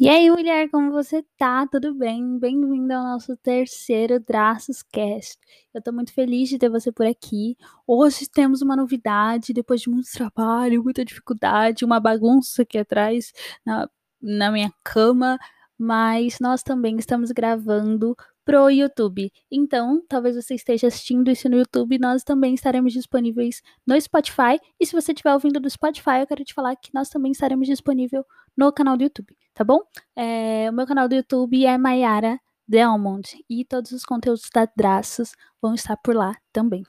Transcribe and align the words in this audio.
E 0.00 0.08
aí, 0.08 0.30
mulher, 0.30 0.70
como 0.70 0.90
você 0.90 1.22
tá? 1.36 1.66
Tudo 1.66 1.94
bem? 1.94 2.38
Bem-vindo 2.38 2.90
ao 2.94 3.02
nosso 3.04 3.36
terceiro 3.36 4.18
Traços 4.18 4.82
Cast. 4.82 5.38
Eu 5.74 5.82
tô 5.82 5.92
muito 5.92 6.10
feliz 6.14 6.48
de 6.48 6.56
ter 6.56 6.70
você 6.70 6.90
por 6.90 7.04
aqui. 7.04 7.54
Hoje 7.86 8.26
temos 8.26 8.62
uma 8.62 8.74
novidade, 8.74 9.52
depois 9.52 9.82
de 9.82 9.90
muito 9.90 10.10
trabalho, 10.10 10.82
muita 10.82 11.04
dificuldade, 11.04 11.84
uma 11.84 12.00
bagunça 12.00 12.62
aqui 12.62 12.78
atrás 12.78 13.30
na, 13.62 13.90
na 14.22 14.50
minha 14.50 14.72
cama, 14.82 15.38
mas 15.76 16.40
nós 16.40 16.62
também 16.62 16.96
estamos 16.96 17.30
gravando 17.30 18.16
pro 18.50 18.68
YouTube. 18.68 19.32
Então, 19.48 20.04
talvez 20.08 20.34
você 20.34 20.56
esteja 20.56 20.88
assistindo 20.88 21.30
isso 21.30 21.48
no 21.48 21.56
YouTube, 21.56 22.00
nós 22.00 22.24
também 22.24 22.52
estaremos 22.52 22.92
disponíveis 22.92 23.62
no 23.86 23.98
Spotify. 24.00 24.58
E 24.80 24.84
se 24.84 24.92
você 24.92 25.12
estiver 25.12 25.32
ouvindo 25.32 25.60
do 25.60 25.70
Spotify, 25.70 26.18
eu 26.18 26.26
quero 26.26 26.44
te 26.44 26.52
falar 26.52 26.74
que 26.74 26.92
nós 26.92 27.08
também 27.08 27.30
estaremos 27.30 27.68
disponível 27.68 28.26
no 28.56 28.72
canal 28.72 28.96
do 28.96 29.04
YouTube, 29.04 29.36
tá 29.54 29.62
bom? 29.62 29.78
É, 30.16 30.68
o 30.68 30.72
meu 30.72 30.84
canal 30.84 31.08
do 31.08 31.14
YouTube 31.14 31.64
é 31.64 31.78
Mayara 31.78 32.40
Delmont 32.66 33.38
e 33.48 33.64
todos 33.64 33.92
os 33.92 34.02
conteúdos 34.02 34.50
da 34.52 34.66
Draços 34.76 35.30
vão 35.62 35.74
estar 35.74 35.96
por 35.98 36.16
lá 36.16 36.34
também. 36.52 36.82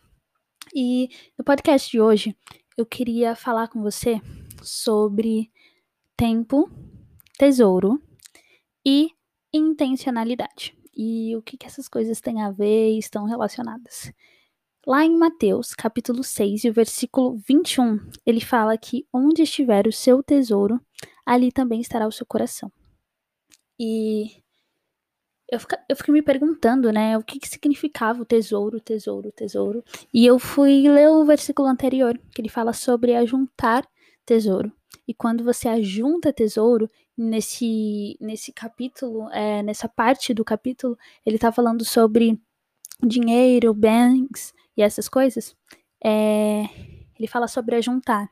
E 0.74 1.10
no 1.38 1.46
podcast 1.46 1.92
de 1.92 2.02
hoje, 2.02 2.36
eu 2.76 2.88
queria 2.88 3.36
falar 3.36 3.68
com 3.68 3.84
você 3.84 4.20
sobre 4.64 5.52
tempo, 6.18 6.68
tesouro 7.38 8.02
e 8.84 9.12
intencionalidade. 9.54 10.81
E 10.96 11.36
o 11.36 11.42
que, 11.42 11.58
que 11.58 11.66
essas 11.66 11.88
coisas 11.88 12.20
têm 12.20 12.42
a 12.42 12.52
ver 12.52 12.92
e 12.92 13.00
estão 13.00 13.26
relacionadas. 13.26 14.12
Lá 14.86 15.06
em 15.06 15.16
Mateus, 15.16 15.76
capítulo 15.76 16.24
6, 16.24 16.64
e 16.64 16.72
versículo 16.72 17.38
21, 17.48 18.00
ele 18.26 18.42
fala 18.42 18.78
que 18.78 19.06
onde 19.14 19.44
estiver 19.44 19.86
o 19.88 19.94
seu 19.94 20.24
tesouro, 20.24 20.82
ali 21.26 21.52
também 21.52 21.80
estará 21.80 22.08
o 22.08 22.12
seu 22.12 22.26
coração. 22.26 22.72
E 23.80 24.42
eu, 25.52 25.60
fica, 25.60 25.84
eu 25.88 25.96
fiquei 25.96 26.14
me 26.14 26.22
perguntando, 26.22 26.92
né, 26.92 27.18
o 27.18 27.24
que, 27.24 27.40
que 27.40 27.48
significava 27.48 28.22
o 28.22 28.26
tesouro, 28.26 28.80
tesouro, 28.80 29.32
tesouro. 29.32 29.84
E 30.14 30.26
eu 30.26 30.40
fui 30.40 30.90
ler 30.90 31.10
o 31.10 31.26
versículo 31.26 31.68
anterior, 31.68 32.18
que 32.34 32.42
ele 32.42 32.50
fala 32.50 32.74
sobre 32.74 33.14
ajuntar 33.16 33.86
tesouro. 34.26 34.72
E 35.08 35.14
quando 35.14 35.44
você 35.44 35.68
ajunta 35.68 36.32
tesouro, 36.32 36.90
nesse, 37.18 38.18
nesse 38.20 38.52
capítulo, 38.52 39.30
é, 39.32 39.62
nessa 39.64 39.88
parte 39.88 40.34
do 40.34 40.44
capítulo, 40.44 40.98
ele 41.26 41.36
está 41.36 41.52
falando 41.52 41.86
sobre 41.86 42.40
dinheiro, 43.04 43.74
bens 43.74 44.54
e 44.76 44.82
essas 44.82 45.10
coisas. 45.10 45.56
É, 46.04 46.64
ele 47.18 47.28
fala 47.28 47.48
sobre 47.48 47.76
ajuntar. 47.76 48.30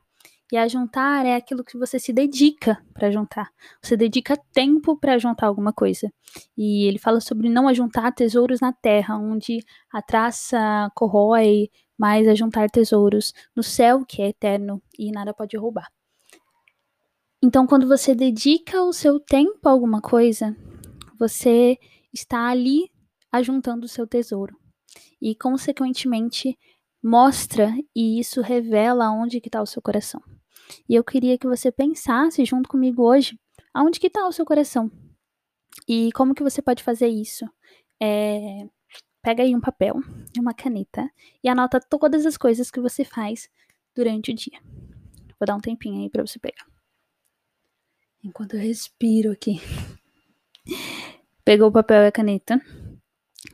E 0.52 0.56
ajuntar 0.56 1.24
é 1.24 1.36
aquilo 1.36 1.62
que 1.62 1.78
você 1.78 1.98
se 1.98 2.12
dedica 2.12 2.84
para 2.92 3.10
juntar. 3.10 3.52
Você 3.80 3.96
dedica 3.96 4.36
tempo 4.52 4.96
para 4.96 5.16
juntar 5.16 5.46
alguma 5.46 5.72
coisa. 5.72 6.12
E 6.56 6.86
ele 6.86 6.98
fala 6.98 7.20
sobre 7.20 7.48
não 7.48 7.68
ajuntar 7.68 8.12
tesouros 8.12 8.60
na 8.60 8.72
terra, 8.72 9.16
onde 9.16 9.64
a 9.92 10.02
traça 10.02 10.90
corrói, 10.92 11.70
mas 11.96 12.26
ajuntar 12.26 12.68
tesouros 12.68 13.32
no 13.54 13.62
céu, 13.62 14.04
que 14.04 14.22
é 14.22 14.28
eterno 14.28 14.82
e 14.98 15.12
nada 15.12 15.32
pode 15.32 15.56
roubar. 15.56 15.86
Então, 17.42 17.66
quando 17.66 17.88
você 17.88 18.14
dedica 18.14 18.82
o 18.82 18.92
seu 18.92 19.18
tempo 19.18 19.66
a 19.66 19.70
alguma 19.70 20.02
coisa, 20.02 20.54
você 21.18 21.78
está 22.12 22.48
ali 22.48 22.90
ajuntando 23.32 23.86
o 23.86 23.88
seu 23.88 24.06
tesouro. 24.06 24.54
E, 25.20 25.34
consequentemente, 25.34 26.58
mostra 27.02 27.72
e 27.96 28.20
isso 28.20 28.42
revela 28.42 29.10
onde 29.10 29.40
que 29.40 29.48
está 29.48 29.62
o 29.62 29.66
seu 29.66 29.80
coração. 29.80 30.22
E 30.86 30.94
eu 30.94 31.02
queria 31.02 31.38
que 31.38 31.46
você 31.46 31.72
pensasse 31.72 32.44
junto 32.44 32.68
comigo 32.68 33.02
hoje, 33.02 33.40
aonde 33.72 33.98
que 33.98 34.08
está 34.08 34.26
o 34.28 34.32
seu 34.32 34.44
coração? 34.44 34.90
E 35.88 36.12
como 36.12 36.34
que 36.34 36.42
você 36.42 36.60
pode 36.60 36.82
fazer 36.82 37.08
isso? 37.08 37.46
É, 38.02 38.68
pega 39.22 39.42
aí 39.42 39.56
um 39.56 39.60
papel 39.62 39.94
e 40.36 40.40
uma 40.40 40.52
caneta 40.52 41.10
e 41.42 41.48
anota 41.48 41.80
todas 41.80 42.26
as 42.26 42.36
coisas 42.36 42.70
que 42.70 42.80
você 42.80 43.02
faz 43.02 43.48
durante 43.96 44.30
o 44.30 44.34
dia. 44.34 44.60
Vou 45.38 45.46
dar 45.46 45.56
um 45.56 45.60
tempinho 45.60 46.02
aí 46.02 46.10
para 46.10 46.26
você 46.26 46.38
pegar 46.38 46.66
enquanto 48.24 48.54
eu 48.54 48.60
respiro 48.60 49.32
aqui. 49.32 49.60
Pegou 51.44 51.68
o 51.68 51.72
papel 51.72 52.02
e 52.02 52.06
a 52.06 52.12
caneta. 52.12 52.60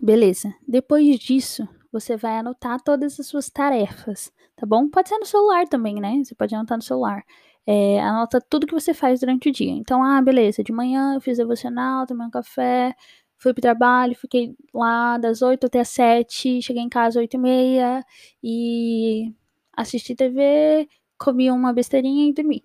Beleza. 0.03 0.53
Depois 0.67 1.19
disso, 1.19 1.67
você 1.93 2.17
vai 2.17 2.39
anotar 2.39 2.81
todas 2.83 3.19
as 3.19 3.27
suas 3.27 3.49
tarefas, 3.49 4.33
tá 4.55 4.67
bom? 4.67 4.89
Pode 4.89 5.09
ser 5.09 5.19
no 5.19 5.27
celular 5.27 5.67
também, 5.67 6.01
né? 6.01 6.23
Você 6.23 6.35
pode 6.35 6.55
anotar 6.55 6.77
no 6.77 6.83
celular. 6.83 7.25
É, 7.67 8.01
anota 8.01 8.41
tudo 8.41 8.67
que 8.67 8.75
você 8.75 8.93
faz 8.93 9.21
durante 9.21 9.49
o 9.49 9.53
dia. 9.53 9.73
Então, 9.73 10.03
ah, 10.03 10.21
beleza, 10.23 10.63
de 10.63 10.73
manhã 10.73 11.15
eu 11.15 11.21
fiz 11.21 11.39
devocional, 11.39 12.07
tomei 12.07 12.27
um 12.27 12.31
café, 12.31 12.95
fui 13.39 13.53
pro 13.53 13.63
trabalho, 13.63 14.15
fiquei 14.15 14.55
lá 14.75 15.19
das 15.19 15.43
8 15.43 15.67
até 15.67 15.81
as 15.81 15.89
7, 15.89 16.63
cheguei 16.63 16.83
em 16.83 16.89
casa 16.89 17.19
às 17.19 17.23
8 17.23 17.35
e 17.35 17.39
meia 17.39 18.05
e 18.43 19.33
assisti 19.73 20.15
TV, 20.15 20.89
comi 21.19 21.51
uma 21.51 21.73
besteirinha 21.73 22.29
e 22.29 22.33
dormi. 22.33 22.65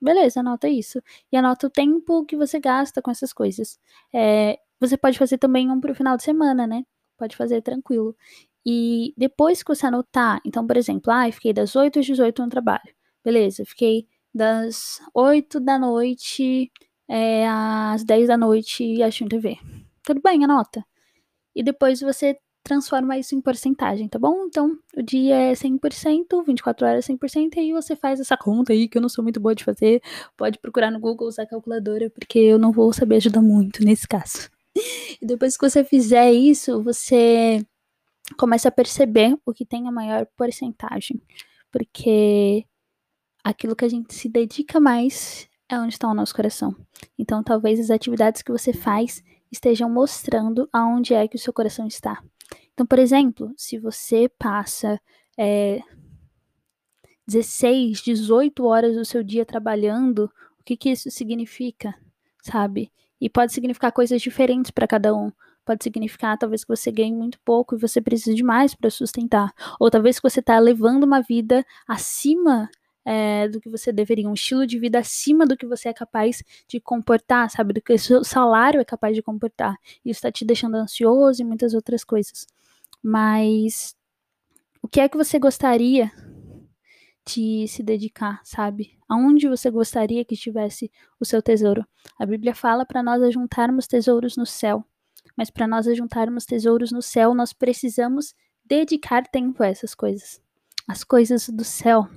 Beleza, 0.00 0.40
anota 0.40 0.68
isso. 0.68 1.02
E 1.30 1.36
anota 1.36 1.66
o 1.66 1.70
tempo 1.70 2.24
que 2.24 2.36
você 2.36 2.58
gasta 2.58 3.02
com 3.02 3.10
essas 3.10 3.32
coisas. 3.32 3.78
É, 4.14 4.58
você 4.80 4.96
pode 4.96 5.18
fazer 5.18 5.38
também 5.38 5.70
um 5.70 5.80
pro 5.80 5.94
final 5.94 6.16
de 6.16 6.22
semana, 6.22 6.66
né? 6.66 6.84
Pode 7.18 7.36
fazer 7.36 7.60
tranquilo. 7.62 8.16
E 8.64 9.14
depois 9.16 9.62
que 9.62 9.74
você 9.74 9.86
anotar, 9.86 10.40
então, 10.44 10.66
por 10.66 10.76
exemplo, 10.76 11.12
ah, 11.12 11.30
fiquei 11.32 11.52
das 11.52 11.76
8 11.76 11.98
às 11.98 12.06
18 12.06 12.42
no 12.42 12.48
trabalho. 12.48 12.94
Beleza, 13.24 13.64
fiquei 13.66 14.06
das 14.34 15.00
8 15.14 15.60
da 15.60 15.78
noite 15.78 16.70
é, 17.08 17.46
às 17.48 18.04
10 18.04 18.28
da 18.28 18.36
noite 18.38 19.02
assistindo 19.02 19.30
TV. 19.30 19.58
Tudo 20.02 20.20
bem, 20.22 20.44
anota. 20.44 20.84
E 21.54 21.62
depois 21.62 22.00
você 22.00 22.38
transforma 22.62 23.18
isso 23.18 23.34
em 23.34 23.40
porcentagem, 23.40 24.08
tá 24.08 24.18
bom? 24.18 24.44
Então, 24.46 24.78
o 24.96 25.02
dia 25.02 25.34
é 25.34 25.52
100%, 25.52 26.44
24 26.46 26.86
horas 26.86 27.08
é 27.08 27.12
100%, 27.12 27.56
e 27.56 27.60
aí 27.60 27.72
você 27.72 27.96
faz 27.96 28.20
essa 28.20 28.36
conta 28.36 28.72
aí, 28.72 28.88
que 28.88 28.98
eu 28.98 29.02
não 29.02 29.08
sou 29.08 29.22
muito 29.22 29.40
boa 29.40 29.54
de 29.54 29.64
fazer. 29.64 30.02
Pode 30.36 30.58
procurar 30.58 30.90
no 30.90 31.00
Google, 31.00 31.28
usar 31.28 31.44
a 31.44 31.46
calculadora, 31.46 32.10
porque 32.10 32.38
eu 32.38 32.58
não 32.58 32.72
vou 32.72 32.92
saber 32.92 33.16
ajudar 33.16 33.42
muito 33.42 33.84
nesse 33.84 34.06
caso. 34.06 34.50
E 35.20 35.26
depois 35.26 35.56
que 35.56 35.68
você 35.68 35.82
fizer 35.82 36.32
isso, 36.32 36.82
você 36.82 37.64
começa 38.36 38.68
a 38.68 38.72
perceber 38.72 39.36
o 39.44 39.52
que 39.52 39.64
tem 39.64 39.88
a 39.88 39.92
maior 39.92 40.26
porcentagem. 40.36 41.20
Porque 41.72 42.64
aquilo 43.42 43.76
que 43.76 43.84
a 43.84 43.88
gente 43.88 44.14
se 44.14 44.28
dedica 44.28 44.78
mais 44.80 45.48
é 45.68 45.78
onde 45.78 45.94
está 45.94 46.08
o 46.08 46.14
nosso 46.14 46.34
coração. 46.34 46.74
Então, 47.18 47.42
talvez 47.42 47.78
as 47.80 47.90
atividades 47.90 48.42
que 48.42 48.52
você 48.52 48.72
faz 48.72 49.22
estejam 49.50 49.90
mostrando 49.90 50.68
aonde 50.72 51.14
é 51.14 51.26
que 51.26 51.36
o 51.36 51.38
seu 51.38 51.52
coração 51.52 51.86
está. 51.86 52.22
Então, 52.80 52.86
por 52.86 52.98
exemplo, 52.98 53.52
se 53.58 53.76
você 53.76 54.26
passa 54.26 54.98
é, 55.38 55.82
16, 57.26 58.00
18 58.00 58.64
horas 58.64 58.96
do 58.96 59.04
seu 59.04 59.22
dia 59.22 59.44
trabalhando, 59.44 60.32
o 60.58 60.64
que, 60.64 60.78
que 60.78 60.88
isso 60.88 61.10
significa, 61.10 61.94
sabe? 62.42 62.90
E 63.20 63.28
pode 63.28 63.52
significar 63.52 63.92
coisas 63.92 64.22
diferentes 64.22 64.70
para 64.70 64.86
cada 64.86 65.14
um. 65.14 65.30
Pode 65.62 65.84
significar 65.84 66.38
talvez 66.38 66.64
que 66.64 66.74
você 66.74 66.90
ganhe 66.90 67.12
muito 67.12 67.38
pouco 67.44 67.74
e 67.74 67.78
você 67.78 68.00
precise 68.00 68.34
de 68.34 68.42
mais 68.42 68.74
para 68.74 68.88
sustentar. 68.88 69.52
Ou 69.78 69.90
talvez 69.90 70.18
que 70.18 70.30
você 70.30 70.40
está 70.40 70.58
levando 70.58 71.04
uma 71.04 71.20
vida 71.20 71.62
acima 71.86 72.66
é, 73.04 73.46
do 73.46 73.60
que 73.60 73.68
você 73.68 73.92
deveria, 73.92 74.26
um 74.26 74.32
estilo 74.32 74.66
de 74.66 74.78
vida 74.78 74.98
acima 74.98 75.44
do 75.44 75.54
que 75.54 75.66
você 75.66 75.90
é 75.90 75.92
capaz 75.92 76.42
de 76.66 76.80
comportar, 76.80 77.50
sabe? 77.50 77.74
Do 77.74 77.82
que 77.82 77.92
o 77.92 77.98
seu 77.98 78.24
salário 78.24 78.80
é 78.80 78.84
capaz 78.86 79.14
de 79.14 79.20
comportar. 79.20 79.76
Isso 80.02 80.16
está 80.16 80.32
te 80.32 80.46
deixando 80.46 80.76
ansioso 80.76 81.42
e 81.42 81.44
muitas 81.44 81.74
outras 81.74 82.02
coisas. 82.04 82.46
Mas 83.02 83.94
o 84.82 84.88
que 84.88 85.00
é 85.00 85.08
que 85.08 85.16
você 85.16 85.38
gostaria 85.38 86.10
de 87.26 87.66
se 87.68 87.82
dedicar, 87.82 88.40
sabe? 88.44 88.98
Aonde 89.08 89.48
você 89.48 89.70
gostaria 89.70 90.24
que 90.24 90.34
estivesse 90.34 90.90
o 91.18 91.24
seu 91.24 91.42
tesouro? 91.42 91.86
A 92.18 92.26
Bíblia 92.26 92.54
fala 92.54 92.84
para 92.84 93.02
nós 93.02 93.22
ajuntarmos 93.22 93.86
tesouros 93.86 94.36
no 94.36 94.46
céu. 94.46 94.84
Mas 95.36 95.50
para 95.50 95.66
nós 95.66 95.86
ajuntarmos 95.86 96.44
tesouros 96.44 96.90
no 96.92 97.02
céu, 97.02 97.34
nós 97.34 97.52
precisamos 97.52 98.34
dedicar 98.64 99.26
tempo 99.26 99.62
a 99.62 99.68
essas 99.68 99.94
coisas. 99.94 100.40
As 100.88 101.04
coisas 101.04 101.48
do 101.48 101.64
céu. 101.64 102.08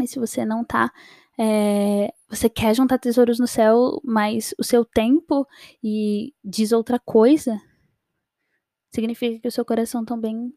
E 0.00 0.06
se 0.06 0.18
você 0.18 0.44
não 0.44 0.64
tá. 0.64 0.90
É, 1.38 2.12
você 2.28 2.48
quer 2.48 2.74
juntar 2.74 2.98
tesouros 2.98 3.38
no 3.38 3.46
céu, 3.46 4.00
mas 4.04 4.54
o 4.58 4.64
seu 4.64 4.84
tempo 4.84 5.46
e 5.82 6.34
diz 6.44 6.72
outra 6.72 6.98
coisa, 6.98 7.60
significa 8.94 9.40
que 9.40 9.48
o 9.48 9.52
seu 9.52 9.64
coração 9.64 10.04
também 10.04 10.52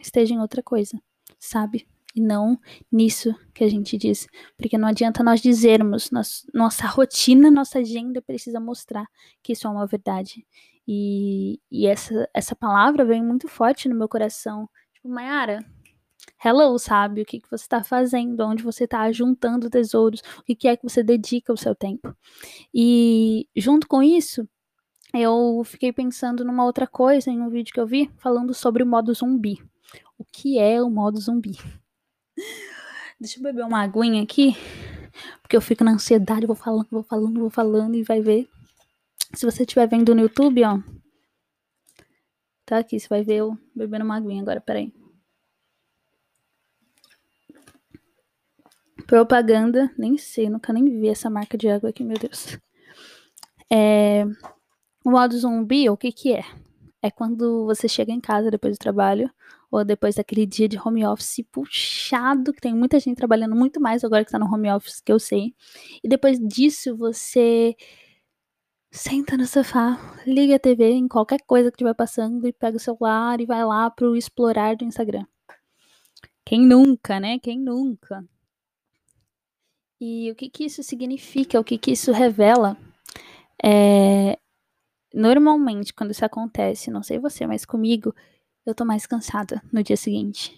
esteja 0.00 0.34
em 0.34 0.40
outra 0.40 0.62
coisa, 0.62 0.98
sabe? 1.38 1.86
E 2.14 2.20
não 2.20 2.58
nisso 2.90 3.34
que 3.52 3.64
a 3.64 3.68
gente 3.68 3.96
diz. 3.98 4.26
Porque 4.56 4.78
não 4.78 4.88
adianta 4.88 5.22
nós 5.22 5.40
dizermos, 5.40 6.10
nossa 6.52 6.86
rotina, 6.86 7.50
nossa 7.50 7.80
agenda 7.80 8.22
precisa 8.22 8.60
mostrar 8.60 9.06
que 9.42 9.52
isso 9.52 9.66
é 9.66 9.70
uma 9.70 9.86
verdade. 9.86 10.46
E, 10.86 11.60
e 11.70 11.86
essa, 11.86 12.28
essa 12.32 12.54
palavra 12.54 13.04
vem 13.04 13.22
muito 13.22 13.48
forte 13.48 13.88
no 13.88 13.96
meu 13.96 14.08
coração. 14.08 14.68
Tipo, 14.92 15.08
Mayara, 15.08 15.64
hello, 16.44 16.78
sabe? 16.78 17.22
O 17.22 17.24
que, 17.24 17.40
que 17.40 17.50
você 17.50 17.64
está 17.64 17.82
fazendo, 17.82 18.40
onde 18.42 18.62
você 18.62 18.84
está 18.84 19.10
juntando 19.10 19.70
tesouros, 19.70 20.20
o 20.38 20.42
que, 20.44 20.54
que 20.54 20.68
é 20.68 20.76
que 20.76 20.82
você 20.82 21.02
dedica 21.02 21.52
o 21.52 21.56
seu 21.56 21.74
tempo. 21.74 22.14
E 22.72 23.48
junto 23.56 23.88
com 23.88 24.02
isso, 24.02 24.48
eu 25.14 25.62
fiquei 25.64 25.92
pensando 25.92 26.44
numa 26.44 26.64
outra 26.64 26.86
coisa 26.86 27.30
em 27.30 27.40
um 27.40 27.48
vídeo 27.48 27.72
que 27.72 27.78
eu 27.78 27.86
vi 27.86 28.10
falando 28.18 28.52
sobre 28.52 28.82
o 28.82 28.86
modo 28.86 29.14
zumbi. 29.14 29.62
O 30.18 30.24
que 30.24 30.58
é 30.58 30.82
o 30.82 30.90
modo 30.90 31.20
zumbi? 31.20 31.56
Deixa 33.20 33.38
eu 33.38 33.42
beber 33.42 33.64
uma 33.64 33.80
aguinha 33.80 34.22
aqui, 34.22 34.56
porque 35.40 35.56
eu 35.56 35.60
fico 35.60 35.84
na 35.84 35.92
ansiedade, 35.92 36.46
vou 36.46 36.56
falando, 36.56 36.88
vou 36.90 37.02
falando, 37.04 37.40
vou 37.40 37.50
falando 37.50 37.94
e 37.94 38.02
vai 38.02 38.20
ver. 38.20 38.48
Se 39.32 39.46
você 39.46 39.62
estiver 39.62 39.86
vendo 39.88 40.14
no 40.14 40.22
YouTube, 40.22 40.64
ó, 40.64 40.80
tá 42.66 42.78
aqui, 42.78 42.98
você 42.98 43.08
vai 43.08 43.22
ver 43.22 43.36
eu 43.36 43.58
bebendo 43.74 44.04
uma 44.04 44.16
aguinha 44.16 44.42
agora, 44.42 44.60
peraí. 44.60 44.92
Propaganda, 49.06 49.92
nem 49.96 50.16
sei, 50.18 50.48
nunca 50.48 50.72
nem 50.72 50.84
vi 50.84 51.08
essa 51.08 51.30
marca 51.30 51.56
de 51.56 51.68
água 51.68 51.90
aqui, 51.90 52.02
meu 52.02 52.18
Deus. 52.18 52.58
É, 53.70 54.24
o 55.04 55.10
modo 55.10 55.38
zumbi, 55.38 55.88
o 55.90 55.96
que 55.96 56.10
que 56.10 56.32
é? 56.32 56.44
É 57.02 57.10
quando 57.10 57.66
você 57.66 57.86
chega 57.86 58.10
em 58.10 58.20
casa 58.20 58.50
depois 58.50 58.76
do 58.76 58.80
trabalho, 58.80 59.30
ou 59.70 59.84
depois 59.84 60.14
daquele 60.14 60.46
dia 60.46 60.66
de 60.66 60.78
home 60.78 61.04
office 61.04 61.44
puxado, 61.52 62.52
que 62.52 62.60
tem 62.60 62.74
muita 62.74 62.98
gente 62.98 63.16
trabalhando 63.16 63.54
muito 63.54 63.80
mais 63.80 64.02
agora 64.02 64.24
que 64.24 64.30
tá 64.30 64.38
no 64.38 64.46
home 64.46 64.70
office, 64.72 65.00
que 65.00 65.12
eu 65.12 65.18
sei. 65.18 65.54
E 66.02 66.08
depois 66.08 66.38
disso, 66.38 66.96
você 66.96 67.76
senta 68.90 69.36
no 69.36 69.46
sofá, 69.46 69.98
liga 70.26 70.56
a 70.56 70.58
TV 70.58 70.92
em 70.92 71.08
qualquer 71.08 71.40
coisa 71.46 71.70
que 71.70 71.74
estiver 71.74 71.94
passando 71.94 72.46
e 72.46 72.52
pega 72.52 72.76
o 72.76 72.80
celular 72.80 73.40
e 73.40 73.46
vai 73.46 73.64
lá 73.64 73.90
pro 73.90 74.16
explorar 74.16 74.76
do 74.76 74.84
Instagram. 74.84 75.26
Quem 76.46 76.60
nunca, 76.64 77.18
né? 77.18 77.38
Quem 77.38 77.58
nunca? 77.58 78.24
E 80.00 80.30
o 80.30 80.34
que, 80.34 80.48
que 80.48 80.64
isso 80.64 80.82
significa, 80.82 81.58
o 81.58 81.64
que, 81.64 81.76
que 81.76 81.92
isso 81.92 82.12
revela? 82.12 82.76
É, 83.62 84.38
normalmente, 85.14 85.94
quando 85.94 86.10
isso 86.10 86.24
acontece, 86.24 86.90
não 86.90 87.02
sei 87.02 87.18
você, 87.18 87.46
mas 87.46 87.64
comigo, 87.64 88.14
eu 88.66 88.74
tô 88.74 88.84
mais 88.84 89.06
cansada 89.06 89.62
no 89.72 89.82
dia 89.82 89.96
seguinte. 89.96 90.52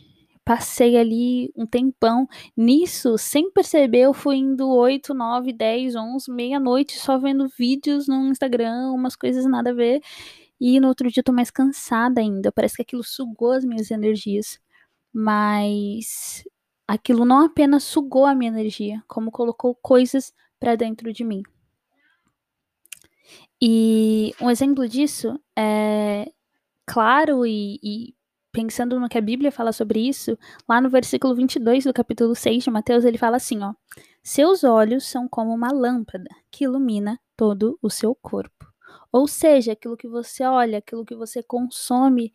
Passei 0.44 0.96
ali 0.96 1.52
um 1.56 1.66
tempão 1.66 2.28
nisso, 2.56 3.18
sem 3.18 3.50
perceber, 3.50 4.02
eu 4.02 4.14
fui 4.14 4.36
indo 4.36 4.68
8, 4.68 5.12
9, 5.12 5.52
10, 5.52 5.96
11, 5.96 6.30
meia-noite 6.30 6.98
só 6.98 7.18
vendo 7.18 7.48
vídeos 7.48 8.06
no 8.06 8.28
Instagram, 8.28 8.92
umas 8.92 9.16
coisas 9.16 9.44
nada 9.44 9.70
a 9.70 9.74
ver. 9.74 10.00
E 10.60 10.80
no 10.80 10.88
outro 10.88 11.10
dia 11.10 11.20
eu 11.20 11.24
tô 11.24 11.32
mais 11.32 11.50
cansada 11.50 12.20
ainda. 12.20 12.52
Parece 12.52 12.76
que 12.76 12.82
aquilo 12.82 13.04
sugou 13.04 13.52
as 13.52 13.64
minhas 13.64 13.90
energias. 13.90 14.58
Mas 15.12 16.44
aquilo 16.86 17.24
não 17.24 17.44
apenas 17.46 17.84
sugou 17.84 18.26
a 18.26 18.34
minha 18.34 18.50
energia, 18.50 19.02
como 19.08 19.30
colocou 19.30 19.74
coisas 19.74 20.32
para 20.60 20.76
dentro 20.76 21.12
de 21.12 21.24
mim. 21.24 21.42
E 23.60 24.34
um 24.40 24.50
exemplo 24.50 24.86
disso 24.88 25.40
é 25.56 26.30
claro 26.84 27.46
e, 27.46 27.78
e, 27.82 28.14
pensando 28.52 29.00
no 29.00 29.08
que 29.08 29.18
a 29.18 29.22
Bíblia 29.22 29.50
fala 29.50 29.72
sobre 29.72 30.00
isso, 30.00 30.38
lá 30.68 30.80
no 30.80 30.90
versículo 30.90 31.34
22 31.34 31.84
do 31.84 31.92
capítulo 31.92 32.34
6 32.34 32.64
de 32.64 32.70
Mateus, 32.70 33.04
ele 33.04 33.18
fala 33.18 33.36
assim, 33.36 33.62
ó: 33.62 33.74
Seus 34.22 34.64
olhos 34.64 35.04
são 35.06 35.28
como 35.28 35.54
uma 35.54 35.72
lâmpada 35.72 36.28
que 36.50 36.64
ilumina 36.64 37.18
todo 37.36 37.78
o 37.82 37.90
seu 37.90 38.14
corpo. 38.14 38.66
Ou 39.12 39.26
seja, 39.26 39.72
aquilo 39.72 39.96
que 39.96 40.08
você 40.08 40.44
olha, 40.44 40.78
aquilo 40.78 41.04
que 41.04 41.14
você 41.14 41.42
consome, 41.42 42.32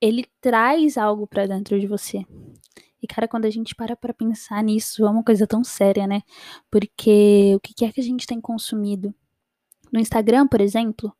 ele 0.00 0.26
traz 0.40 0.98
algo 0.98 1.26
para 1.26 1.46
dentro 1.46 1.78
de 1.80 1.86
você. 1.86 2.24
E, 3.02 3.06
cara, 3.06 3.26
quando 3.26 3.46
a 3.46 3.50
gente 3.50 3.74
para 3.74 3.96
pra 3.96 4.12
pensar 4.12 4.62
nisso, 4.62 5.06
é 5.06 5.10
uma 5.10 5.24
coisa 5.24 5.46
tão 5.46 5.64
séria, 5.64 6.06
né? 6.06 6.22
Porque 6.70 7.54
o 7.56 7.60
que 7.60 7.84
é 7.84 7.92
que 7.92 8.00
a 8.00 8.04
gente 8.04 8.26
tem 8.26 8.40
consumido? 8.40 9.14
No 9.92 10.00
Instagram, 10.00 10.46
por 10.46 10.60
exemplo, 10.60 11.08
o 11.08 11.14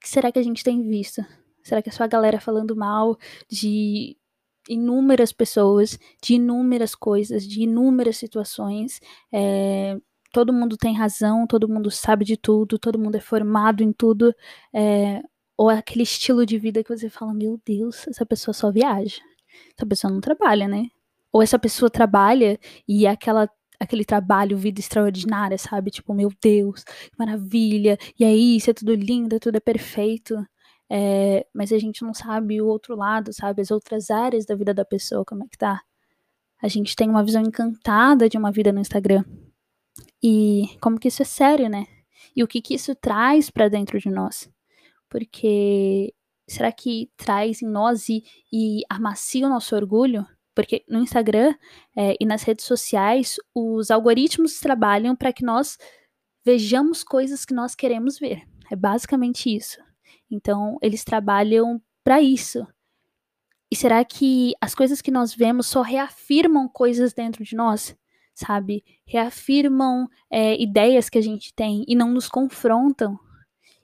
que 0.00 0.08
será 0.08 0.32
que 0.32 0.38
a 0.38 0.42
gente 0.42 0.64
tem 0.64 0.82
visto? 0.82 1.24
Será 1.62 1.82
que 1.82 1.88
é 1.88 1.92
só 1.92 2.04
a 2.04 2.08
galera 2.08 2.40
falando 2.40 2.76
mal 2.76 3.16
de 3.50 4.16
inúmeras 4.68 5.32
pessoas, 5.32 5.98
de 6.22 6.34
inúmeras 6.34 6.94
coisas, 6.94 7.46
de 7.46 7.62
inúmeras 7.62 8.16
situações? 8.16 9.00
É, 9.32 9.96
todo 10.32 10.52
mundo 10.52 10.76
tem 10.76 10.94
razão, 10.94 11.46
todo 11.46 11.68
mundo 11.68 11.90
sabe 11.90 12.24
de 12.24 12.36
tudo, 12.36 12.78
todo 12.78 12.98
mundo 12.98 13.16
é 13.16 13.20
formado 13.20 13.82
em 13.82 13.92
tudo. 13.92 14.34
É, 14.74 15.22
ou 15.56 15.70
é 15.70 15.78
aquele 15.78 16.02
estilo 16.02 16.44
de 16.46 16.58
vida 16.58 16.84
que 16.84 16.96
você 16.96 17.08
fala: 17.08 17.34
Meu 17.34 17.60
Deus, 17.64 18.06
essa 18.08 18.26
pessoa 18.26 18.54
só 18.54 18.70
viaja. 18.70 19.20
Essa 19.76 19.86
pessoa 19.86 20.12
não 20.12 20.20
trabalha, 20.20 20.68
né? 20.68 20.88
ou 21.36 21.42
essa 21.42 21.58
pessoa 21.58 21.90
trabalha 21.90 22.58
e 22.88 23.04
é 23.06 23.10
aquela 23.10 23.46
aquele 23.80 24.04
trabalho, 24.04 24.56
vida 24.56 24.80
extraordinária, 24.80 25.58
sabe? 25.58 25.90
Tipo, 25.90 26.14
meu 26.14 26.30
Deus, 26.42 26.84
que 26.84 27.18
maravilha, 27.18 27.98
e 28.18 28.24
aí, 28.24 28.56
isso 28.56 28.70
é 28.70 28.74
tudo 28.74 28.94
lindo, 28.94 29.38
tudo 29.40 29.56
é 29.56 29.60
perfeito. 29.60 30.36
É, 30.90 31.46
mas 31.54 31.72
a 31.72 31.78
gente 31.78 32.02
não 32.02 32.14
sabe 32.14 32.60
o 32.60 32.66
outro 32.66 32.94
lado, 32.96 33.32
sabe? 33.32 33.62
As 33.62 33.70
outras 33.70 34.10
áreas 34.10 34.46
da 34.46 34.54
vida 34.54 34.72
da 34.72 34.84
pessoa, 34.84 35.24
como 35.24 35.44
é 35.44 35.48
que 35.48 35.58
tá. 35.58 35.82
A 36.62 36.68
gente 36.68 36.96
tem 36.96 37.08
uma 37.08 37.24
visão 37.24 37.42
encantada 37.42 38.28
de 38.28 38.38
uma 38.38 38.52
vida 38.52 38.72
no 38.72 38.80
Instagram. 38.80 39.24
E 40.22 40.76
como 40.80 40.98
que 40.98 41.08
isso 41.08 41.22
é 41.22 41.24
sério, 41.24 41.68
né? 41.68 41.86
E 42.34 42.42
o 42.42 42.48
que 42.48 42.60
que 42.60 42.74
isso 42.74 42.94
traz 42.94 43.50
para 43.50 43.68
dentro 43.68 43.98
de 43.98 44.10
nós? 44.10 44.50
Porque 45.08 46.14
será 46.48 46.72
que 46.72 47.10
traz 47.16 47.62
em 47.62 47.68
nós 47.68 48.08
e, 48.08 48.24
e 48.52 48.82
amacia 48.88 49.46
o 49.46 49.50
nosso 49.50 49.74
orgulho? 49.74 50.26
Porque 50.56 50.82
no 50.88 51.00
Instagram 51.00 51.54
é, 51.94 52.16
e 52.18 52.24
nas 52.24 52.42
redes 52.42 52.64
sociais, 52.64 53.36
os 53.54 53.90
algoritmos 53.90 54.58
trabalham 54.58 55.14
para 55.14 55.30
que 55.30 55.44
nós 55.44 55.76
vejamos 56.42 57.04
coisas 57.04 57.44
que 57.44 57.52
nós 57.52 57.74
queremos 57.74 58.18
ver. 58.18 58.42
É 58.70 58.74
basicamente 58.74 59.54
isso. 59.54 59.78
Então, 60.30 60.78
eles 60.80 61.04
trabalham 61.04 61.80
para 62.02 62.22
isso. 62.22 62.66
E 63.70 63.76
será 63.76 64.02
que 64.02 64.54
as 64.58 64.74
coisas 64.74 65.02
que 65.02 65.10
nós 65.10 65.34
vemos 65.34 65.66
só 65.66 65.82
reafirmam 65.82 66.66
coisas 66.68 67.12
dentro 67.12 67.44
de 67.44 67.54
nós? 67.54 67.94
Sabe? 68.34 68.82
Reafirmam 69.06 70.08
é, 70.30 70.60
ideias 70.60 71.10
que 71.10 71.18
a 71.18 71.22
gente 71.22 71.52
tem 71.52 71.84
e 71.86 71.94
não 71.94 72.10
nos 72.10 72.28
confrontam 72.28 73.18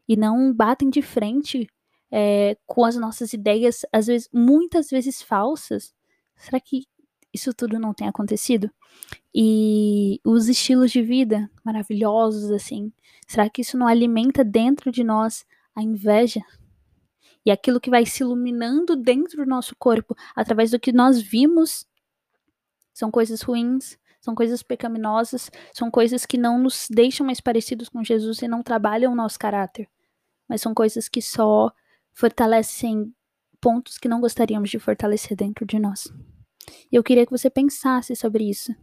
e 0.08 0.16
não 0.16 0.54
batem 0.54 0.88
de 0.88 1.02
frente 1.02 1.66
é, 2.10 2.56
com 2.66 2.84
as 2.84 2.96
nossas 2.96 3.34
ideias, 3.34 3.84
às 3.92 4.06
vezes, 4.06 4.28
muitas 4.32 4.88
vezes 4.88 5.20
falsas, 5.20 5.94
será 6.36 6.60
que 6.60 6.86
isso 7.32 7.54
tudo 7.54 7.78
não 7.78 7.94
tem 7.94 8.06
acontecido? 8.06 8.70
E 9.34 10.20
os 10.24 10.48
estilos 10.48 10.90
de 10.90 11.02
vida 11.02 11.50
maravilhosos, 11.64 12.50
assim, 12.50 12.92
será 13.26 13.48
que 13.48 13.62
isso 13.62 13.78
não 13.78 13.86
alimenta 13.86 14.44
dentro 14.44 14.92
de 14.92 15.02
nós 15.02 15.46
a 15.74 15.82
inveja? 15.82 16.42
E 17.44 17.50
aquilo 17.50 17.80
que 17.80 17.90
vai 17.90 18.06
se 18.06 18.22
iluminando 18.22 18.94
dentro 18.94 19.38
do 19.38 19.46
nosso 19.46 19.74
corpo 19.76 20.14
através 20.36 20.70
do 20.70 20.78
que 20.78 20.92
nós 20.92 21.20
vimos 21.20 21.86
são 22.92 23.10
coisas 23.10 23.40
ruins, 23.42 23.98
são 24.20 24.34
coisas 24.34 24.62
pecaminosas, 24.62 25.50
são 25.72 25.90
coisas 25.90 26.24
que 26.24 26.38
não 26.38 26.58
nos 26.58 26.86
deixam 26.88 27.26
mais 27.26 27.40
parecidos 27.40 27.88
com 27.88 28.04
Jesus 28.04 28.42
e 28.42 28.48
não 28.48 28.62
trabalham 28.62 29.12
o 29.12 29.16
nosso 29.16 29.38
caráter, 29.38 29.88
mas 30.48 30.60
são 30.60 30.72
coisas 30.74 31.08
que 31.08 31.20
só 31.20 31.72
fortalecem 32.12 33.12
pontos 33.62 33.96
que 33.96 34.08
não 34.08 34.20
gostaríamos 34.20 34.68
de 34.68 34.80
fortalecer 34.80 35.36
dentro 35.36 35.64
de 35.64 35.78
nós. 35.78 36.12
E 36.90 36.96
eu 36.96 37.02
queria 37.02 37.24
que 37.24 37.32
você 37.32 37.48
pensasse 37.48 38.14
sobre 38.16 38.44
isso. 38.44 38.74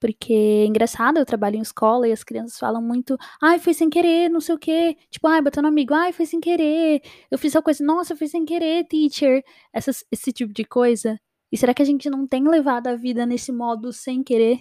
Porque 0.00 0.32
é 0.32 0.66
engraçado, 0.66 1.18
eu 1.18 1.26
trabalho 1.26 1.56
em 1.56 1.60
escola 1.60 2.08
e 2.08 2.12
as 2.12 2.24
crianças 2.24 2.58
falam 2.58 2.82
muito, 2.82 3.16
ai, 3.42 3.58
foi 3.58 3.74
sem 3.74 3.90
querer, 3.90 4.28
não 4.30 4.40
sei 4.40 4.54
o 4.54 4.58
quê. 4.58 4.96
Tipo, 5.10 5.26
ai, 5.28 5.42
bateu 5.42 5.62
no 5.62 5.68
amigo, 5.68 5.94
ai, 5.94 6.12
foi 6.12 6.26
sem 6.26 6.40
querer. 6.40 7.02
Eu 7.30 7.38
fiz 7.38 7.52
tal 7.52 7.62
coisa, 7.62 7.84
nossa, 7.84 8.16
foi 8.16 8.26
sem 8.26 8.44
querer, 8.44 8.84
teacher. 8.84 9.42
Essas, 9.72 10.04
esse 10.10 10.32
tipo 10.32 10.52
de 10.52 10.64
coisa. 10.64 11.18
E 11.50 11.56
será 11.56 11.74
que 11.74 11.82
a 11.82 11.86
gente 11.86 12.10
não 12.10 12.26
tem 12.26 12.46
levado 12.46 12.88
a 12.88 12.96
vida 12.96 13.24
nesse 13.26 13.52
modo 13.52 13.92
sem 13.92 14.22
querer? 14.22 14.58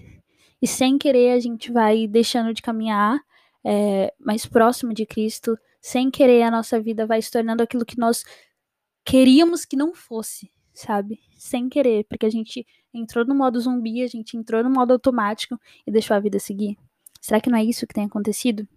E 0.62 0.68
sem 0.68 0.98
querer 0.98 1.32
a 1.32 1.40
gente 1.40 1.72
vai 1.72 2.08
deixando 2.08 2.54
de 2.54 2.62
caminhar 2.62 3.20
é, 3.66 4.14
mais 4.20 4.46
próximo 4.46 4.94
de 4.94 5.06
Cristo. 5.06 5.58
Sem 5.82 6.10
querer 6.10 6.44
a 6.44 6.52
nossa 6.52 6.80
vida 6.80 7.06
vai 7.06 7.22
se 7.22 7.32
tornando 7.32 7.62
aquilo 7.64 7.86
que 7.86 7.98
nós 7.98 8.24
queríamos 9.06 9.64
que 9.64 9.76
não 9.76 9.94
fosse 9.94 10.52
sabe? 10.76 11.20
Sem 11.38 11.70
querer, 11.70 12.06
porque 12.06 12.26
a 12.26 12.30
gente 12.30 12.66
entrou 12.94 13.26
no 13.26 13.34
modo 13.34 13.60
zumbi, 13.60 14.04
a 14.04 14.08
gente 14.08 14.38
entrou 14.38 14.64
no 14.64 14.70
modo 14.70 14.92
automático 14.92 15.60
e 15.88 15.92
deixou 15.92 16.16
a 16.16 16.20
vida 16.20 16.38
seguir. 16.38 16.78
Será 17.22 17.40
que 17.40 17.50
não 17.50 17.58
é 17.58 17.64
isso 17.64 17.88
que 17.88 17.94
tem 17.94 18.06
acontecido? 18.06 18.68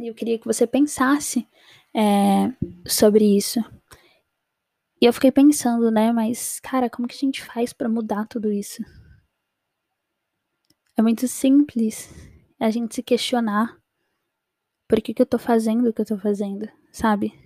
Eu 0.00 0.14
queria 0.14 0.38
que 0.38 0.46
você 0.46 0.66
pensasse 0.66 1.46
é, 1.94 2.52
sobre 2.86 3.36
isso. 3.36 3.60
E 5.00 5.06
eu 5.06 5.12
fiquei 5.12 5.30
pensando, 5.30 5.90
né, 5.90 6.10
mas, 6.12 6.58
cara, 6.60 6.90
como 6.90 7.06
que 7.06 7.14
a 7.14 7.18
gente 7.18 7.44
faz 7.44 7.72
para 7.72 7.88
mudar 7.88 8.26
tudo 8.26 8.50
isso? 8.50 8.82
É 10.96 11.02
muito 11.02 11.28
simples 11.28 12.08
a 12.58 12.70
gente 12.70 12.94
se 12.94 13.02
questionar 13.02 13.78
por 14.88 15.00
que, 15.00 15.12
que 15.12 15.22
eu 15.22 15.26
tô 15.26 15.38
fazendo 15.38 15.88
o 15.88 15.92
que 15.92 16.00
eu 16.00 16.06
tô 16.06 16.18
fazendo, 16.18 16.68
sabe? 16.92 17.43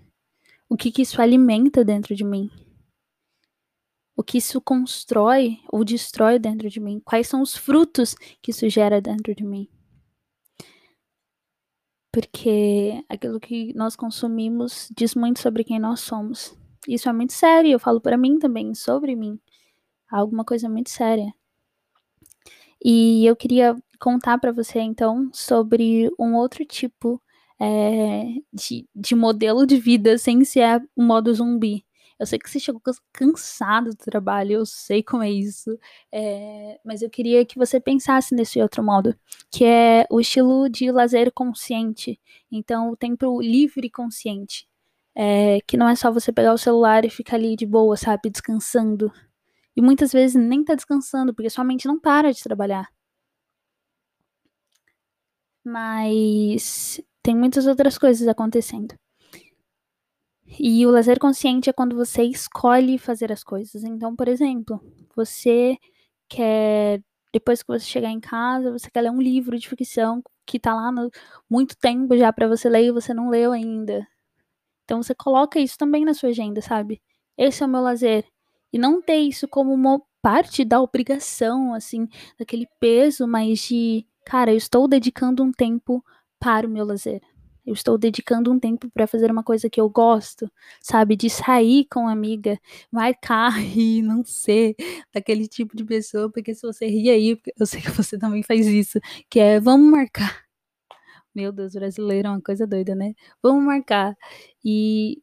O 0.68 0.76
que 0.76 0.92
que 0.92 1.02
isso 1.02 1.20
alimenta 1.20 1.84
dentro 1.84 2.14
de 2.14 2.24
mim? 2.24 2.50
o 4.18 4.22
que 4.24 4.38
isso 4.38 4.60
constrói 4.60 5.60
ou 5.70 5.84
destrói 5.84 6.40
dentro 6.40 6.68
de 6.68 6.80
mim, 6.80 7.00
quais 7.04 7.28
são 7.28 7.40
os 7.40 7.56
frutos 7.56 8.16
que 8.42 8.50
isso 8.50 8.68
gera 8.68 9.00
dentro 9.00 9.32
de 9.32 9.44
mim. 9.44 9.68
Porque 12.12 13.04
aquilo 13.08 13.38
que 13.38 13.72
nós 13.74 13.94
consumimos 13.94 14.90
diz 14.96 15.14
muito 15.14 15.38
sobre 15.38 15.62
quem 15.62 15.78
nós 15.78 16.00
somos. 16.00 16.52
Isso 16.88 17.08
é 17.08 17.12
muito 17.12 17.32
sério, 17.32 17.70
eu 17.70 17.78
falo 17.78 18.00
para 18.00 18.16
mim 18.16 18.40
também, 18.40 18.74
sobre 18.74 19.14
mim. 19.14 19.38
Alguma 20.10 20.44
coisa 20.44 20.68
muito 20.68 20.90
séria. 20.90 21.32
E 22.84 23.24
eu 23.24 23.36
queria 23.36 23.76
contar 24.00 24.38
para 24.38 24.50
você 24.50 24.80
então 24.80 25.30
sobre 25.32 26.10
um 26.18 26.34
outro 26.34 26.64
tipo 26.64 27.22
é, 27.60 28.24
de, 28.52 28.88
de 28.94 29.14
modelo 29.14 29.66
de 29.66 29.78
vida 29.78 30.18
sem 30.18 30.44
ser 30.44 30.82
o 30.96 31.02
modo 31.02 31.32
zumbi. 31.34 31.84
Eu 32.18 32.26
sei 32.26 32.38
que 32.38 32.50
você 32.50 32.58
chegou 32.58 32.80
cansado 33.12 33.90
do 33.90 33.96
trabalho, 33.96 34.52
eu 34.54 34.66
sei 34.66 35.02
como 35.04 35.22
é 35.22 35.30
isso, 35.30 35.78
é, 36.12 36.80
mas 36.84 37.00
eu 37.00 37.08
queria 37.08 37.44
que 37.46 37.56
você 37.56 37.78
pensasse 37.80 38.34
nesse 38.34 38.60
outro 38.60 38.82
modo, 38.82 39.14
que 39.50 39.64
é 39.64 40.04
o 40.10 40.20
estilo 40.20 40.68
de 40.68 40.90
lazer 40.90 41.32
consciente. 41.32 42.20
Então, 42.50 42.90
o 42.90 42.96
tempo 42.96 43.40
livre 43.40 43.88
consciente. 43.90 44.66
É, 45.14 45.60
que 45.66 45.76
não 45.76 45.88
é 45.88 45.96
só 45.96 46.12
você 46.12 46.32
pegar 46.32 46.52
o 46.54 46.58
celular 46.58 47.04
e 47.04 47.10
ficar 47.10 47.36
ali 47.36 47.56
de 47.56 47.66
boa, 47.66 47.96
sabe, 47.96 48.30
descansando. 48.30 49.12
E 49.76 49.82
muitas 49.82 50.12
vezes 50.12 50.36
nem 50.36 50.64
tá 50.64 50.74
descansando, 50.74 51.34
porque 51.34 51.50
sua 51.50 51.64
mente 51.64 51.86
não 51.86 51.98
para 52.00 52.32
de 52.32 52.42
trabalhar. 52.42 52.88
Mas 55.64 57.00
tem 57.22 57.36
muitas 57.36 57.66
outras 57.66 57.98
coisas 57.98 58.26
acontecendo. 58.28 58.94
E 60.58 60.86
o 60.86 60.90
lazer 60.90 61.18
consciente 61.18 61.68
é 61.68 61.72
quando 61.72 61.94
você 61.94 62.22
escolhe 62.22 62.98
fazer 62.98 63.30
as 63.30 63.44
coisas. 63.44 63.84
Então, 63.84 64.16
por 64.16 64.28
exemplo, 64.28 64.80
você 65.14 65.76
quer, 66.28 67.02
depois 67.32 67.62
que 67.62 67.68
você 67.68 67.84
chegar 67.84 68.10
em 68.10 68.20
casa, 68.20 68.72
você 68.72 68.90
quer 68.90 69.02
ler 69.02 69.10
um 69.10 69.20
livro 69.20 69.58
de 69.58 69.68
ficção 69.68 70.22
que 70.46 70.58
tá 70.58 70.74
lá 70.74 70.90
no 70.90 71.10
muito 71.50 71.76
tempo 71.76 72.16
já 72.16 72.32
para 72.32 72.48
você 72.48 72.68
ler 72.68 72.86
e 72.86 72.92
você 72.92 73.12
não 73.12 73.28
leu 73.28 73.52
ainda. 73.52 74.06
Então 74.84 75.02
você 75.02 75.14
coloca 75.14 75.60
isso 75.60 75.76
também 75.78 76.04
na 76.04 76.14
sua 76.14 76.30
agenda, 76.30 76.62
sabe? 76.62 77.00
Esse 77.36 77.62
é 77.62 77.66
o 77.66 77.68
meu 77.68 77.82
lazer. 77.82 78.24
E 78.72 78.78
não 78.78 79.02
ter 79.02 79.16
isso 79.18 79.46
como 79.48 79.72
uma 79.72 80.00
parte 80.22 80.64
da 80.64 80.80
obrigação, 80.80 81.74
assim, 81.74 82.08
daquele 82.38 82.66
peso, 82.80 83.26
mas 83.26 83.60
de, 83.60 84.06
cara, 84.24 84.52
eu 84.52 84.56
estou 84.56 84.88
dedicando 84.88 85.42
um 85.42 85.52
tempo 85.52 86.02
para 86.38 86.66
o 86.66 86.70
meu 86.70 86.84
lazer. 86.84 87.20
Eu 87.66 87.74
estou 87.74 87.98
dedicando 87.98 88.50
um 88.50 88.58
tempo 88.58 88.90
para 88.90 89.06
fazer 89.06 89.30
uma 89.30 89.42
coisa 89.44 89.68
que 89.68 89.80
eu 89.80 89.90
gosto, 89.90 90.50
sabe? 90.80 91.16
De 91.16 91.28
sair 91.28 91.86
com 91.92 92.08
amiga, 92.08 92.58
marcar 92.90 93.52
e 93.76 94.00
não 94.02 94.24
ser 94.24 94.74
daquele 95.12 95.46
tipo 95.46 95.76
de 95.76 95.84
pessoa, 95.84 96.30
porque 96.30 96.54
se 96.54 96.62
você 96.66 96.86
ri 96.86 97.10
aí, 97.10 97.38
eu 97.58 97.66
sei 97.66 97.80
que 97.82 97.90
você 97.90 98.18
também 98.18 98.42
faz 98.42 98.66
isso, 98.66 98.98
que 99.30 99.38
é 99.38 99.60
vamos 99.60 99.90
marcar. 99.90 100.44
Meu 101.34 101.52
Deus, 101.52 101.74
brasileiro 101.74 102.28
é 102.28 102.30
uma 102.32 102.42
coisa 102.42 102.66
doida, 102.66 102.94
né? 102.94 103.14
Vamos 103.42 103.64
marcar. 103.64 104.16
E 104.64 105.22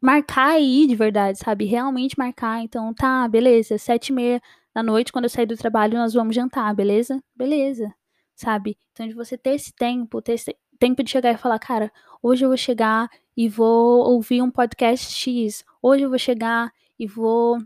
marcar 0.00 0.50
aí 0.52 0.86
de 0.86 0.96
verdade, 0.96 1.38
sabe? 1.38 1.64
Realmente 1.66 2.18
marcar. 2.18 2.62
Então, 2.62 2.94
tá, 2.94 3.28
beleza, 3.28 3.78
sete 3.78 4.08
e 4.10 4.12
meia 4.14 4.40
da 4.74 4.82
noite, 4.82 5.12
quando 5.12 5.24
eu 5.24 5.30
sair 5.30 5.46
do 5.46 5.56
trabalho, 5.56 5.98
nós 5.98 6.14
vamos 6.14 6.34
jantar, 6.36 6.74
beleza? 6.74 7.20
Beleza, 7.36 7.92
sabe? 8.38 8.78
Então, 8.92 9.06
de 9.06 9.14
você 9.14 9.36
ter 9.36 9.54
esse 9.56 9.72
tempo, 9.72 10.22
ter 10.22 10.34
esse 10.34 10.56
tempo 10.78 11.02
de 11.02 11.10
chegar 11.10 11.32
e 11.32 11.36
falar, 11.36 11.58
cara, 11.58 11.92
hoje 12.22 12.44
eu 12.44 12.48
vou 12.48 12.56
chegar 12.56 13.10
e 13.36 13.48
vou 13.48 14.08
ouvir 14.08 14.40
um 14.40 14.50
podcast 14.50 15.12
X. 15.12 15.64
Hoje 15.82 16.04
eu 16.04 16.08
vou 16.08 16.18
chegar 16.18 16.72
e 16.98 17.06
vou 17.06 17.58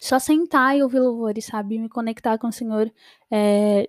só 0.00 0.18
sentar 0.18 0.76
e 0.76 0.82
ouvir 0.82 1.00
louvores, 1.00 1.44
sabe? 1.44 1.78
Me 1.78 1.88
conectar 1.88 2.38
com 2.38 2.48
o 2.48 2.52
Senhor. 2.52 2.90
É... 3.30 3.88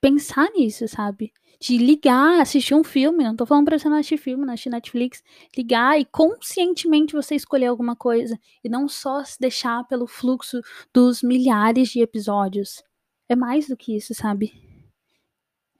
Pensar 0.00 0.50
nisso, 0.50 0.86
sabe? 0.88 1.32
De 1.60 1.78
ligar, 1.78 2.40
assistir 2.40 2.74
um 2.74 2.84
filme. 2.84 3.24
Não 3.24 3.36
tô 3.36 3.46
falando 3.46 3.66
pra 3.66 3.78
você 3.78 3.88
não 3.88 3.96
assistir 3.96 4.18
filme, 4.18 4.44
não 4.44 4.52
assistir 4.52 4.70
Netflix. 4.70 5.22
Ligar 5.56 5.98
e 6.00 6.04
conscientemente 6.04 7.14
você 7.14 7.36
escolher 7.36 7.66
alguma 7.66 7.94
coisa. 7.94 8.38
E 8.62 8.68
não 8.68 8.88
só 8.88 9.24
se 9.24 9.38
deixar 9.40 9.84
pelo 9.84 10.06
fluxo 10.06 10.60
dos 10.92 11.22
milhares 11.22 11.88
de 11.88 12.00
episódios. 12.00 12.82
É 13.28 13.36
mais 13.36 13.68
do 13.68 13.76
que 13.76 13.96
isso, 13.96 14.12
sabe? 14.14 14.63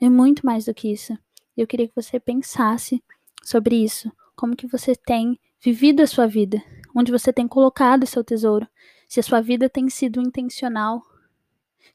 É 0.04 0.10
muito 0.10 0.44
mais 0.44 0.66
do 0.66 0.74
que 0.74 0.92
isso. 0.92 1.16
Eu 1.56 1.66
queria 1.66 1.88
que 1.88 1.96
você 1.96 2.20
pensasse 2.20 3.02
sobre 3.42 3.82
isso. 3.82 4.12
Como 4.36 4.54
que 4.54 4.66
você 4.66 4.94
tem 4.94 5.40
vivido 5.58 6.02
a 6.02 6.06
sua 6.06 6.26
vida? 6.26 6.62
Onde 6.94 7.10
você 7.10 7.32
tem 7.32 7.48
colocado 7.48 8.02
o 8.02 8.06
seu 8.06 8.22
tesouro? 8.22 8.68
Se 9.08 9.18
a 9.18 9.22
sua 9.22 9.40
vida 9.40 9.66
tem 9.66 9.88
sido 9.88 10.20
intencional? 10.20 11.02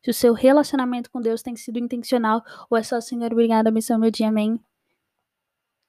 Se 0.03 0.09
o 0.09 0.13
seu 0.13 0.33
relacionamento 0.33 1.11
com 1.11 1.21
Deus 1.21 1.43
tem 1.43 1.55
sido 1.55 1.77
intencional? 1.77 2.41
Ou 2.67 2.79
é 2.79 2.81
só, 2.81 2.99
Senhor, 2.99 3.31
obrigada, 3.31 3.69
abençoe 3.69 3.99
meu 3.99 4.09
dia, 4.09 4.29
amém? 4.29 4.59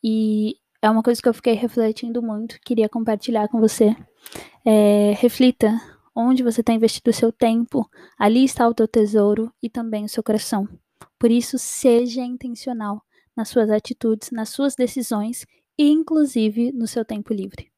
E 0.04 0.56
é 0.82 0.90
uma 0.90 1.02
coisa 1.02 1.22
que 1.22 1.28
eu 1.30 1.32
fiquei 1.32 1.54
refletindo 1.54 2.20
muito, 2.20 2.60
queria 2.62 2.86
compartilhar 2.86 3.48
com 3.48 3.58
você. 3.58 3.96
É, 4.62 5.14
reflita 5.16 5.80
onde 6.14 6.42
você 6.42 6.62
tem 6.62 6.76
investido 6.76 7.08
o 7.08 7.14
seu 7.14 7.32
tempo, 7.32 7.88
ali 8.18 8.44
está 8.44 8.68
o 8.68 8.74
teu 8.74 8.86
tesouro 8.86 9.50
e 9.62 9.70
também 9.70 10.04
o 10.04 10.08
seu 10.08 10.22
coração. 10.22 10.68
Por 11.20 11.30
isso, 11.30 11.58
seja 11.58 12.22
intencional 12.22 13.04
nas 13.36 13.50
suas 13.50 13.70
atitudes, 13.70 14.30
nas 14.30 14.48
suas 14.48 14.74
decisões 14.74 15.46
e, 15.78 15.90
inclusive, 15.90 16.72
no 16.72 16.86
seu 16.86 17.04
tempo 17.04 17.34
livre. 17.34 17.70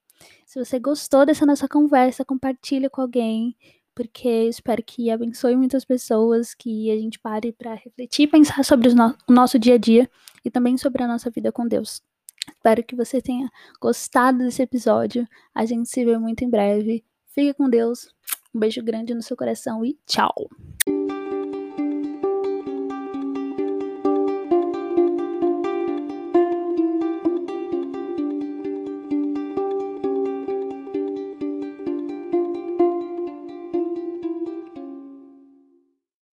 Se 0.47 0.65
você 0.65 0.79
gostou 0.79 1.27
dessa 1.27 1.45
nossa 1.45 1.67
conversa, 1.67 2.25
compartilhe 2.25 2.89
com 2.89 3.01
alguém, 3.01 3.57
porque 3.95 4.29
espero 4.45 4.81
que 4.83 5.11
abençoe 5.11 5.57
muitas 5.57 5.85
pessoas, 5.85 6.55
que 6.55 6.89
a 6.91 6.97
gente 6.97 7.19
pare 7.19 7.53
para 7.53 7.75
refletir 7.75 8.23
e 8.23 8.27
pensar 8.29 8.65
sobre 8.65 8.89
o, 8.89 8.95
no 8.95 9.15
o 9.29 9.33
nosso 9.33 9.59
dia 9.59 9.75
a 9.75 9.79
dia 9.79 10.09
e 10.45 10.51
também 10.51 10.79
sobre 10.79 11.03
a 11.03 11.09
nossa 11.09 11.29
vida 11.29 11.51
com 11.51 11.67
Deus. 11.67 12.01
Espero 12.49 12.85
que 12.85 12.95
você 12.95 13.21
tenha 13.21 13.51
gostado 13.81 14.39
desse 14.39 14.63
episódio. 14.63 15.27
A 15.53 15.65
gente 15.67 15.89
se 15.89 16.05
vê 16.05 16.17
muito 16.17 16.45
em 16.45 16.51
breve. 16.51 17.05
Fique 17.35 17.55
com 17.55 17.69
Deus. 17.69 18.09
Um 18.55 18.61
beijo 18.61 18.83
grande 18.83 19.15
no 19.15 19.23
seu 19.23 19.37
coração 19.37 19.85
e 19.85 19.99
tchau! 20.07 20.49